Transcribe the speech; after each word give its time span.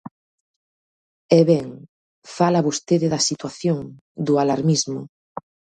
E, 1.37 1.39
ben, 1.49 1.67
fala 2.35 2.65
vostede 2.67 3.07
da 3.13 3.25
situación, 3.29 3.81
do 4.25 4.33
alarmismo. 4.43 5.01